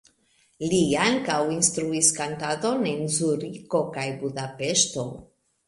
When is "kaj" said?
4.01-4.09